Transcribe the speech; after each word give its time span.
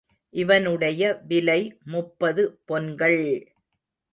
இவனுடைய 0.33 1.01
விலை 1.27 1.59
முப்பது 1.85 2.41
பொன்கள்! 2.67 3.21